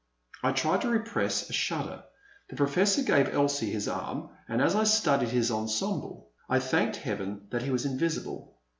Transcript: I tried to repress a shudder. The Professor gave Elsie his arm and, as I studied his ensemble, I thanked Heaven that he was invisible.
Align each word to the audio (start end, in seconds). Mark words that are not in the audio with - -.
I 0.41 0.51
tried 0.51 0.81
to 0.81 0.89
repress 0.89 1.47
a 1.47 1.53
shudder. 1.53 2.03
The 2.49 2.55
Professor 2.55 3.03
gave 3.03 3.29
Elsie 3.31 3.69
his 3.71 3.87
arm 3.87 4.31
and, 4.49 4.59
as 4.59 4.75
I 4.75 4.83
studied 4.83 5.29
his 5.29 5.51
ensemble, 5.51 6.31
I 6.49 6.57
thanked 6.57 6.95
Heaven 6.95 7.41
that 7.51 7.61
he 7.61 7.69
was 7.69 7.85
invisible. 7.85 8.57